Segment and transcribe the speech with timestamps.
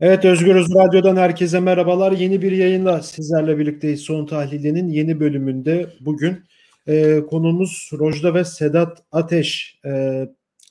[0.00, 2.12] Evet Özgürüz Radyo'dan herkese merhabalar.
[2.12, 4.00] Yeni bir yayınla sizlerle birlikteyiz.
[4.00, 6.44] Son tahlilinin yeni bölümünde bugün
[6.88, 9.78] e, konumuz Rojda ve Sedat Ateş.
[9.86, 10.24] E,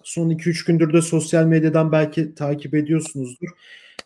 [0.04, 3.48] son 2-3 gündür de sosyal medyadan belki takip ediyorsunuzdur.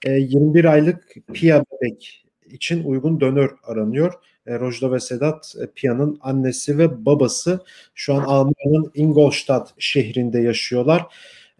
[0.05, 4.13] E, 21 aylık Pia bebek için uygun donör aranıyor.
[4.47, 7.59] E, Rojda ve Sedat e, Pia'nın annesi ve babası
[7.95, 11.05] şu an Almanya'nın Ingolstadt şehrinde yaşıyorlar.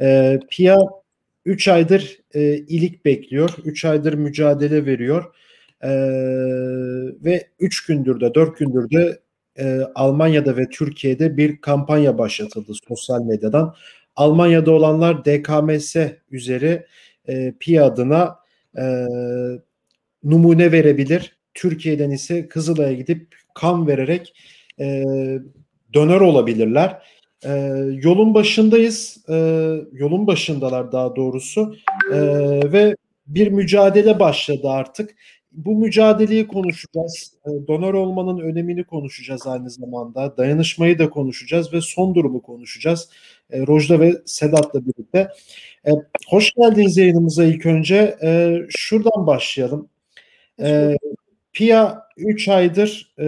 [0.02, 0.78] E, Pia
[1.48, 3.50] 3 aydır e, ilik bekliyor.
[3.66, 5.24] 3 aydır mücadele veriyor.
[5.82, 5.90] E,
[7.26, 9.20] ve 3 gündür de 4 gündür de
[9.60, 13.76] e, Almanya'da ve Türkiye'de bir kampanya başlatıldı sosyal medyadan.
[14.16, 15.96] Almanya'da olanlar DKMS
[16.32, 16.86] üzeri
[17.28, 18.36] e, Pİ adına
[18.78, 19.06] e,
[20.24, 21.38] numune verebilir.
[21.54, 24.34] Türkiye'den ise Kızılay'a gidip kan vererek
[24.80, 25.04] e,
[25.94, 27.02] donör olabilirler.
[27.46, 27.50] E,
[28.04, 29.18] yolun başındayız.
[29.30, 29.36] E,
[29.92, 31.76] yolun başındalar daha doğrusu.
[32.14, 32.20] E,
[32.74, 32.96] ve
[33.28, 35.16] bir mücadele başladı artık.
[35.52, 37.34] Bu mücadeleyi konuşacağız.
[37.46, 40.38] E, donör olmanın önemini konuşacağız aynı zamanda.
[40.38, 43.10] Dayanışmayı da konuşacağız ve son durumu konuşacağız.
[43.50, 45.30] E, Rojda ve Sedat'la birlikte.
[45.88, 45.92] E,
[46.28, 48.18] hoş geldiniz yayınımıza ilk önce.
[48.24, 49.90] E, şuradan başlayalım.
[50.62, 50.98] E,
[51.54, 53.28] Pia 3 aydır e,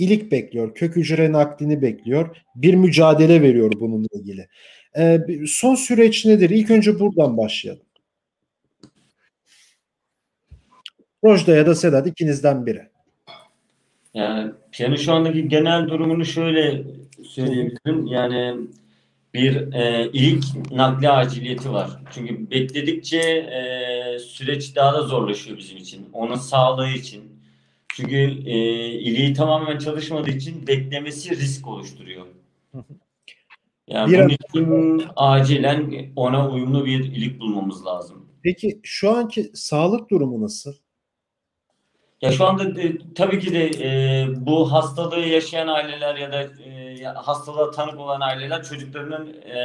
[0.00, 0.74] ilik bekliyor.
[0.74, 2.36] Kök hücre naklini bekliyor.
[2.54, 4.48] Bir mücadele veriyor bununla ilgili.
[4.98, 6.50] E, son süreç nedir?
[6.50, 7.82] İlk önce buradan başlayalım.
[11.24, 12.82] Rojda ya da Sedat ikinizden biri.
[14.14, 16.82] Yani Piyan'ın şu andaki genel durumunu şöyle
[17.24, 18.06] söyleyebilirim.
[18.06, 18.56] Yani
[19.34, 21.90] bir e, ilik nakli aciliyeti var.
[22.14, 26.08] Çünkü bekledikçe e, süreç daha da zorlaşıyor bizim için.
[26.12, 27.39] Onun sağlığı için.
[28.00, 28.56] Çünkü e,
[28.88, 32.26] iliği tamamen çalışmadığı için beklemesi risk oluşturuyor.
[33.88, 38.26] Yani bir bunun için acilen ona uyumlu bir ilik bulmamız lazım.
[38.42, 40.74] Peki şu anki sağlık durumu nasıl?
[42.22, 47.04] Ya şu anda de, tabii ki de e, bu hastalığı yaşayan aileler ya da e,
[47.04, 49.58] hastalığa tanık olan aileler çocuklarının e,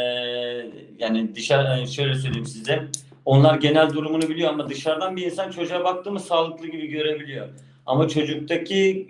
[0.99, 2.87] yani dışarı e, şöyle söyleyeyim size
[3.25, 7.49] onlar genel durumunu biliyor ama dışarıdan bir insan çocuğa baktığımız sağlıklı gibi görebiliyor.
[7.85, 9.07] Ama çocuktaki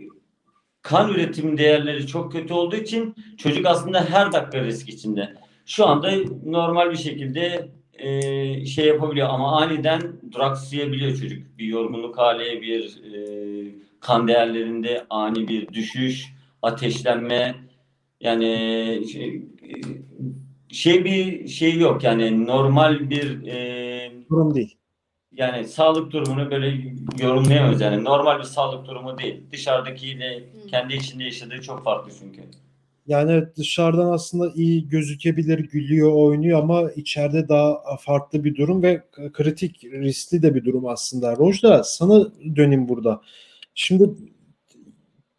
[0.82, 5.36] kan üretim değerleri çok kötü olduğu için çocuk aslında her dakika risk içinde.
[5.66, 6.12] Şu anda
[6.46, 11.58] normal bir şekilde e, şey yapabiliyor ama aniden duraksayabiliyor çocuk.
[11.58, 13.20] Bir yorgunluk hali, bir e,
[14.00, 17.56] kan değerlerinde ani bir düşüş, ateşlenme
[18.22, 19.42] yani şey,
[20.70, 24.78] şey bir şey yok yani normal bir e, durum değil.
[25.38, 26.82] Yani sağlık durumunu böyle
[27.20, 29.44] yorumlayamıyoruz yani normal bir sağlık durumu değil.
[29.52, 32.42] Dışarıdakiyle kendi içinde yaşadığı çok farklı çünkü.
[33.08, 39.04] Yani dışarıdan aslında iyi gözükebilir, gülüyor, oynuyor ama içeride daha farklı bir durum ve
[39.34, 41.36] kritik, riskli de bir durum aslında.
[41.36, 43.22] Rojda sana döneyim burada.
[43.76, 44.10] Şimdi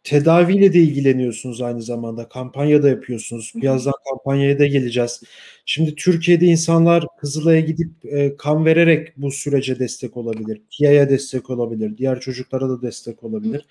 [0.07, 2.29] tedaviyle de ilgileniyorsunuz aynı zamanda.
[2.29, 3.51] Kampanya da yapıyorsunuz.
[3.55, 5.21] Birazdan kampanyaya da geleceğiz.
[5.65, 10.61] Şimdi Türkiye'de insanlar Kızılay'a gidip e, kan vererek bu sürece destek olabilir.
[10.69, 11.97] KİA'ya destek olabilir.
[11.97, 13.65] Diğer çocuklara da destek olabilir.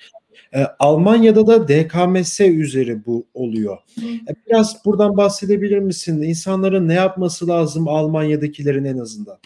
[0.55, 3.79] E, Almanya'da da DKMS üzeri bu oluyor.
[4.03, 6.23] E, biraz buradan bahsedebilir misin?
[6.23, 9.39] İnsanların ne yapması lazım Almanya'dakilerin en azından?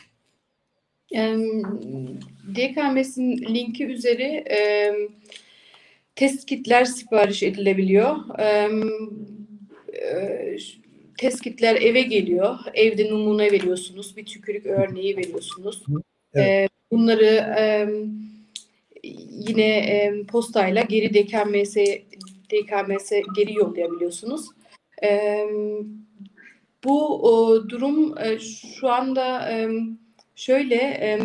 [2.54, 4.92] DKMS'in linki üzeri e,
[6.20, 8.38] test kitler sipariş edilebiliyor.
[8.40, 8.70] E,
[11.18, 12.58] test kitler eve geliyor.
[12.74, 14.16] Evde numune veriyorsunuz.
[14.16, 15.82] Bir tükürük örneği veriyorsunuz.
[16.34, 16.70] Evet.
[16.92, 17.46] bunları
[19.48, 21.76] yine e, postayla geri DKMS
[22.50, 24.46] DKMS geri yollayabiliyorsunuz.
[25.02, 25.44] E,
[26.84, 28.38] bu o, durum e,
[28.78, 29.68] şu anda e,
[30.34, 31.20] şöyle e,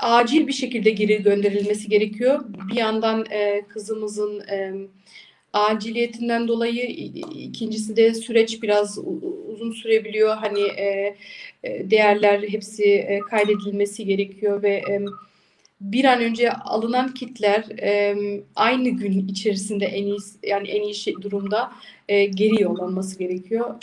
[0.00, 2.44] acil bir şekilde geri gönderilmesi gerekiyor.
[2.70, 4.72] Bir yandan e, kızımızın e,
[5.52, 6.86] aciliyetinden dolayı
[7.34, 8.98] ikincisi de süreç biraz
[9.48, 10.36] uzun sürebiliyor.
[10.36, 11.16] Hani e,
[11.64, 15.00] değerler hepsi e, kaydedilmesi gerekiyor ve e,
[15.80, 18.16] bir an önce alınan kitler e,
[18.56, 21.72] aynı gün içerisinde en iyi yani en iyi şey, durumda
[22.08, 23.74] e, geri yollanması gerekiyor.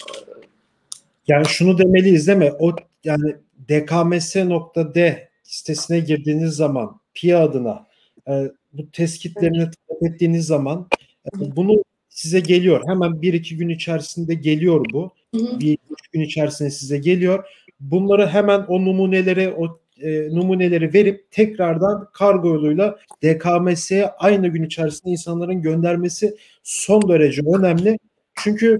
[1.27, 2.51] Yani şunu demeliyiz değil mi?
[2.59, 3.35] O yani
[3.69, 7.88] dkms.d sitesine girdiğiniz zaman PIA adına
[8.27, 10.88] e, bu test kitlerini talep ettiğiniz zaman
[11.25, 12.83] e, bunu size geliyor.
[12.88, 15.11] Hemen bir iki gün içerisinde geliyor bu.
[15.33, 17.45] Bir üç gün içerisinde size geliyor.
[17.79, 25.11] Bunları hemen o numuneleri, o e, numuneleri verip tekrardan kargo yoluyla DKMS'ye aynı gün içerisinde
[25.11, 27.99] insanların göndermesi son derece önemli.
[28.35, 28.77] Çünkü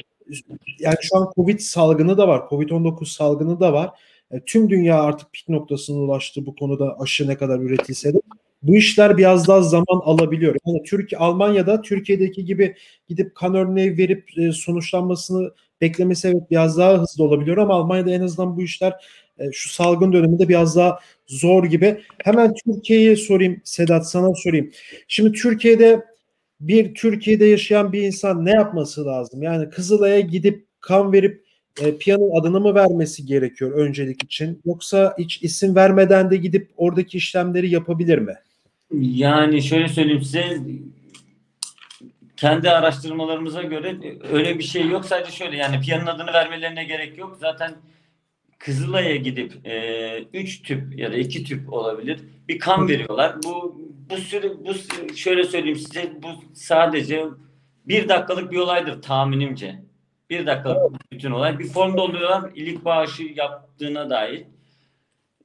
[0.80, 2.40] yani şu an Covid salgını da var.
[2.50, 3.90] Covid-19 salgını da var.
[4.32, 8.18] E, tüm dünya artık pik noktasına ulaştı bu konuda aşı ne kadar üretilse de
[8.64, 10.56] bu işler biraz daha zaman alabiliyor.
[10.66, 12.76] Yani Türkiye Almanya'da Türkiye'deki gibi
[13.08, 15.52] gidip kan örneği verip e, sonuçlanmasını
[15.82, 18.94] beklemesi evet biraz daha hızlı olabiliyor ama Almanya'da en azından bu işler
[19.40, 22.02] e, şu salgın döneminde biraz daha zor gibi.
[22.24, 24.72] Hemen Türkiye'ye sorayım Sedat sana sorayım.
[25.08, 26.06] Şimdi Türkiye'de
[26.60, 29.44] bir Türkiye'de yaşayan bir insan ne yapması lazım?
[29.44, 31.47] Yani Kızılay'a gidip kan verip
[31.82, 34.62] e, piyanın adını mı vermesi gerekiyor öncelik için?
[34.66, 38.34] Yoksa hiç isim vermeden de gidip oradaki işlemleri yapabilir mi?
[39.02, 40.58] Yani şöyle söyleyeyim size
[42.38, 43.98] kendi araştırmalarımıza göre
[44.32, 45.06] öyle bir şey yok.
[45.06, 47.38] Sadece şöyle yani piyanın adını vermelerine gerek yok.
[47.42, 47.72] Zaten
[48.60, 49.54] Kızılay'a gidip
[50.34, 52.20] 3 e, tüp ya da 2 tüp olabilir.
[52.48, 53.36] Bir kan veriyorlar.
[53.44, 54.74] Bu bu süre bu
[55.16, 57.24] şöyle söyleyeyim size bu sadece
[57.88, 59.87] bir dakikalık bir olaydır tahminimce.
[60.30, 61.60] Bir dakikalık bütün olay.
[61.60, 62.52] Bir form dolduruyorlar.
[62.56, 64.44] ilik bağışı yaptığına dair.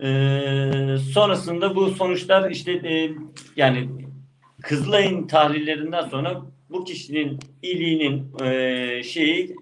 [0.02, 3.11] Ee, sonrasında bu sonuçlar işte e,
[3.56, 3.88] yani
[4.62, 9.56] Kızılay'ın tahlillerinden sonra bu kişinin iliğinin e, şeyi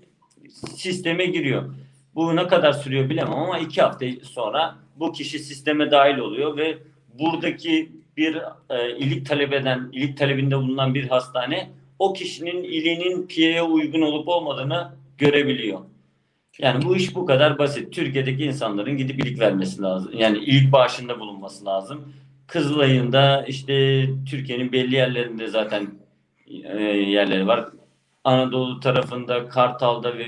[0.77, 1.75] sisteme giriyor.
[2.15, 6.79] Bu ne kadar sürüyor bilemem ama iki hafta sonra bu kişi sisteme dahil oluyor ve
[7.19, 8.39] buradaki bir
[8.71, 14.29] e, ilik talep eden, ilik talebinde bulunan bir hastane o kişinin iliğinin PIE'ye uygun olup
[14.29, 15.81] olmadığını görebiliyor.
[16.59, 17.93] Yani bu iş bu kadar basit.
[17.95, 20.13] Türkiye'deki insanların gidip ilik vermesi lazım.
[20.15, 22.13] Yani ilik bağışında bulunması lazım.
[22.47, 25.89] Kızılay'ın da işte Türkiye'nin belli yerlerinde zaten
[26.65, 27.69] e, yerleri var.
[28.25, 30.27] Anadolu tarafında, Kartal'da ve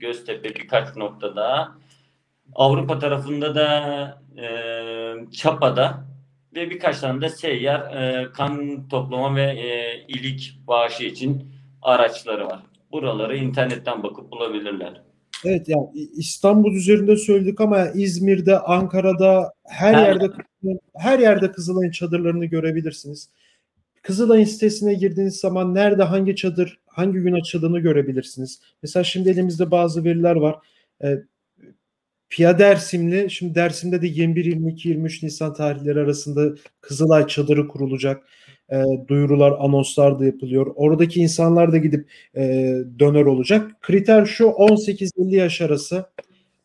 [0.00, 1.72] Göztepe birkaç noktada.
[2.54, 4.46] Avrupa tarafında da e,
[5.32, 6.04] Çapa'da
[6.54, 11.52] ve birkaç tane de seyyar e, kan toplama ve e, ilik bağışı için
[11.82, 12.60] araçları var.
[12.92, 15.02] Buraları internetten bakıp bulabilirler.
[15.44, 20.30] Evet yani İstanbul üzerinde söyledik ama İzmir'de, Ankara'da her, her yerde
[20.96, 23.30] her yerde Kızılay'ın çadırlarını görebilirsiniz.
[24.02, 28.60] Kızılay'ın sitesine girdiğiniz zaman nerede hangi çadır hangi gün açıldığını görebilirsiniz.
[28.82, 30.56] Mesela şimdi elimizde bazı veriler var.
[31.04, 31.18] E,
[32.30, 38.22] Pia Dersimli, şimdi Dersim'de de 21, 22, 23 Nisan tarihleri arasında Kızılay çadırı kurulacak.
[38.70, 40.72] E, duyurular, anonslar da yapılıyor.
[40.76, 42.42] Oradaki insanlar da gidip e,
[42.98, 43.82] döner olacak.
[43.82, 46.06] Kriter şu 18-50 yaş arası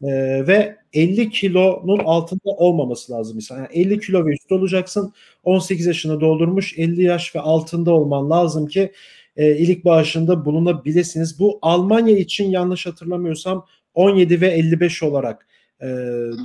[0.04, 0.08] e,
[0.48, 3.40] ve 50 kilonun altında olmaması lazım.
[3.52, 5.14] Yani 50 kilo ve üstü olacaksın.
[5.44, 8.92] 18 yaşını doldurmuş 50 yaş ve altında olman lazım ki
[9.38, 11.40] e, ilik bağışında bulunabilirsiniz.
[11.40, 15.48] Bu Almanya için yanlış hatırlamıyorsam 17 ve 55 olarak
[15.82, 15.88] e,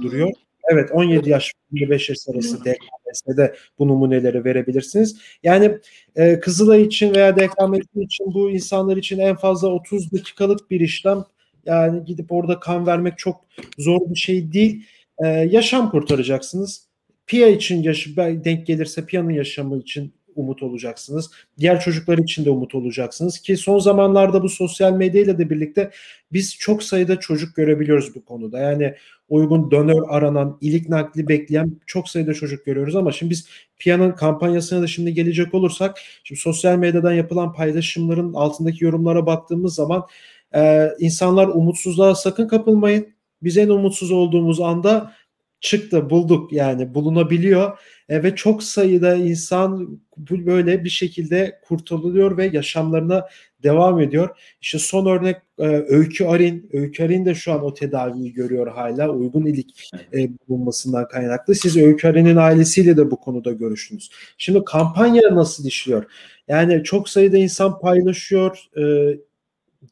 [0.02, 0.30] duruyor.
[0.72, 5.16] Evet 17 yaş 25 yaş arası DKMS'de bu numuneleri verebilirsiniz.
[5.42, 5.78] Yani
[6.16, 11.24] e, Kızılay için veya DKMS için bu insanlar için en fazla 30 dakikalık bir işlem.
[11.66, 13.44] Yani gidip orada kan vermek çok
[13.78, 14.84] zor bir şey değil.
[15.24, 16.88] E, yaşam kurtaracaksınız.
[17.26, 21.30] Pia için yaş denk gelirse Pia'nın yaşamı için umut olacaksınız.
[21.58, 25.90] Diğer çocuklar için de umut olacaksınız ki son zamanlarda bu sosyal medyayla da birlikte
[26.32, 28.58] biz çok sayıda çocuk görebiliyoruz bu konuda.
[28.58, 28.94] Yani
[29.28, 33.46] uygun donör aranan, ilik nakli bekleyen çok sayıda çocuk görüyoruz ama şimdi biz
[33.78, 40.06] Piyanın kampanyasına da şimdi gelecek olursak şimdi sosyal medyadan yapılan paylaşımların altındaki yorumlara baktığımız zaman
[40.54, 43.06] e, insanlar umutsuzluğa sakın kapılmayın.
[43.42, 45.12] Biz en umutsuz olduğumuz anda
[45.60, 53.26] çıktı bulduk yani bulunabiliyor e, ve çok sayıda insan böyle bir şekilde kurtuluyor ve yaşamlarına
[53.62, 54.28] devam ediyor.
[54.60, 56.70] İşte son örnek e, Öykü Arin.
[56.72, 61.54] Öykü Arin de şu an o tedaviyi görüyor hala uygun ilik e, bulunmasından kaynaklı.
[61.54, 64.10] Siz Öykü Arin'in ailesiyle de bu konuda görüştünüz.
[64.38, 66.04] Şimdi kampanya nasıl işliyor?
[66.48, 69.16] Yani çok sayıda insan paylaşıyor, e,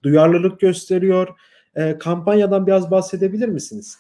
[0.03, 1.29] duyarlılık gösteriyor.
[1.77, 3.99] E, kampanyadan biraz bahsedebilir misiniz?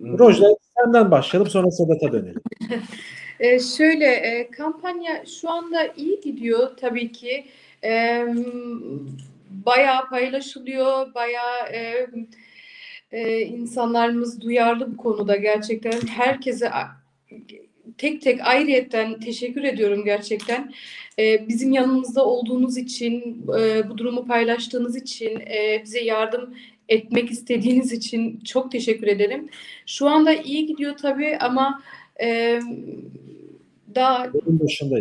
[0.00, 2.42] Rojda senden başlayalım sonra Sedat'a dönelim.
[3.40, 7.44] e, şöyle e, kampanya şu anda iyi gidiyor tabii ki.
[7.84, 8.24] E,
[9.50, 12.06] bayağı paylaşılıyor, bayağı e,
[13.12, 16.00] e, insanlarımız duyarlı bu konuda gerçekten.
[16.06, 16.70] Herkese
[17.98, 20.72] tek tek ayrıyetten teşekkür ediyorum gerçekten.
[21.18, 26.54] E, bizim yanımızda olduğunuz için, e, bu durumu paylaştığınız için, e, bize yardım
[26.88, 29.48] etmek istediğiniz için çok teşekkür ederim.
[29.86, 31.82] Şu anda iyi gidiyor tabii ama
[32.22, 32.60] e,
[33.94, 34.32] daha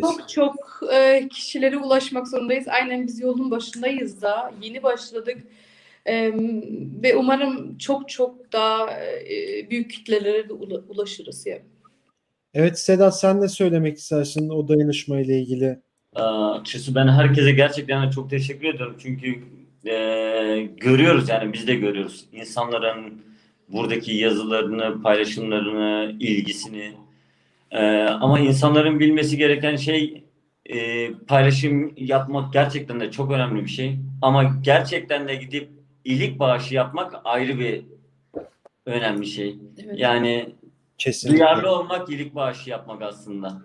[0.01, 2.67] çok çok e, kişilere ulaşmak zorundayız.
[2.67, 5.37] Aynen biz yolun başındayız da yeni başladık.
[6.05, 6.31] E,
[7.03, 11.61] ve umarım çok çok daha e, büyük kitlelere de ulaşırız yani.
[12.53, 15.79] Evet Sedat sen ne söylemek istersin o dayanışma ile ilgili?
[16.15, 18.97] Açıkçası ben herkese gerçekten çok teşekkür ediyorum.
[18.99, 19.43] Çünkü
[19.85, 22.25] e, görüyoruz yani biz de görüyoruz.
[22.31, 23.25] insanların
[23.69, 26.93] buradaki yazılarını, paylaşımlarını, ilgisini.
[27.71, 30.23] Ee, ama insanların bilmesi gereken şey
[30.65, 33.97] e, paylaşım yapmak gerçekten de çok önemli bir şey.
[34.21, 35.69] Ama gerçekten de gidip
[36.05, 37.81] iyilik bağışı yapmak ayrı bir
[38.85, 39.55] önemli şey.
[39.85, 39.99] Evet.
[39.99, 40.49] Yani
[40.97, 41.37] Kesinlikle.
[41.37, 43.61] duyarlı olmak iyilik bağışı yapmak aslında.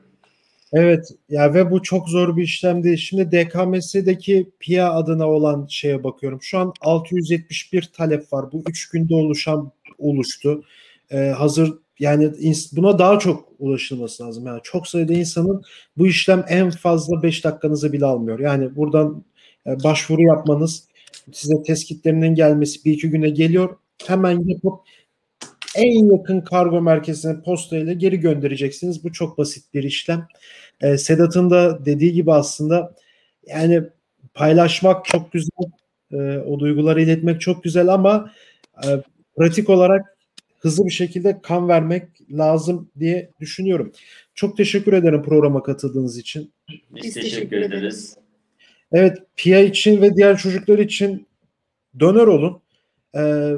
[0.73, 2.97] Evet ya ve bu çok zor bir işlem değil.
[2.97, 6.39] Şimdi DKMS'deki PIA adına olan şeye bakıyorum.
[6.43, 8.53] Şu an 671 talep var.
[8.53, 10.65] Bu 3 günde oluşan oluştu.
[11.11, 12.33] Ee, hazır yani
[12.73, 14.47] buna daha çok ulaşılması lazım.
[14.47, 15.63] Yani çok sayıda insanın
[15.97, 18.39] bu işlem en fazla 5 dakikanızı bile almıyor.
[18.39, 19.25] Yani buradan
[19.67, 20.89] e, başvuru yapmanız,
[21.33, 23.77] size teskitlerinin gelmesi bir iki güne geliyor.
[24.07, 24.81] Hemen yapıp
[25.77, 29.05] en yakın kargo merkezine postayla geri göndereceksiniz.
[29.05, 30.29] Bu çok basit bir işlem.
[30.81, 32.95] Ee, Sedat'ın da dediği gibi aslında
[33.47, 33.83] yani
[34.35, 35.71] paylaşmak çok güzel,
[36.13, 38.33] e, o duyguları iletmek çok güzel ama
[38.85, 38.89] e,
[39.37, 40.17] pratik olarak
[40.59, 43.93] hızlı bir şekilde kan vermek lazım diye düşünüyorum.
[44.35, 46.53] Çok teşekkür ederim programa katıldığınız için.
[46.69, 47.73] Biz, Biz teşekkür, teşekkür ederiz.
[47.73, 48.17] ederiz.
[48.93, 51.27] Evet, Pia için ve diğer çocuklar için
[52.01, 52.63] döner olun.
[53.17, 53.53] Ee,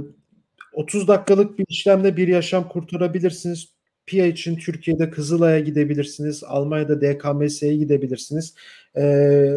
[0.73, 3.69] 30 dakikalık bir işlemle bir yaşam kurtarabilirsiniz.
[4.07, 6.45] Pia için Türkiye'de Kızılay'a gidebilirsiniz.
[6.45, 8.55] Almanya'da DKMS'ye gidebilirsiniz.
[8.97, 9.53] Ee,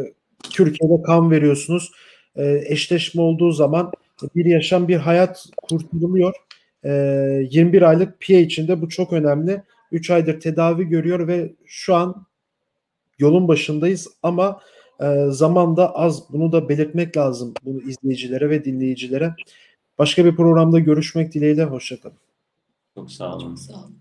[0.51, 1.91] Türkiye'de kan veriyorsunuz.
[2.36, 3.91] Ee, eşleşme olduğu zaman
[4.36, 6.34] bir yaşam, bir hayat kurtarılıyor.
[6.84, 9.62] Ee, 21 aylık Pia için de bu çok önemli.
[9.91, 12.25] 3 aydır tedavi görüyor ve şu an
[13.19, 14.62] yolun başındayız ama
[15.01, 16.24] e, zaman da az.
[16.29, 19.36] Bunu da belirtmek lazım bunu izleyicilere ve dinleyicilere.
[19.97, 21.63] Başka bir programda görüşmek dileğiyle.
[21.63, 22.17] Hoşçakalın.
[22.95, 23.55] Çok sağ olun.
[23.55, 23.93] Sağ olun.